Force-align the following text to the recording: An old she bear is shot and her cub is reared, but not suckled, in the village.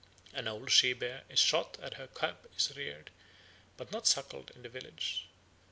An 0.33 0.47
old 0.47 0.71
she 0.71 0.93
bear 0.93 1.25
is 1.29 1.37
shot 1.37 1.77
and 1.79 1.93
her 1.93 2.07
cub 2.07 2.47
is 2.57 2.75
reared, 2.75 3.11
but 3.77 3.91
not 3.91 4.07
suckled, 4.07 4.49
in 4.55 4.63
the 4.63 4.67
village. 4.69 5.27